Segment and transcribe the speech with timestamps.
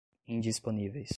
[0.27, 1.09] indisponíveis